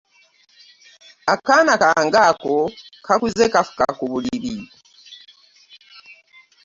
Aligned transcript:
Akaana 1.33 1.73
kange 1.81 2.19
ako 2.31 2.55
kakuze 3.05 3.43
kafuka 3.53 3.85
ku 3.97 4.03
buliri. 4.11 4.55